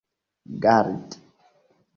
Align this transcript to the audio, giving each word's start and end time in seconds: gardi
gardi 0.63 1.07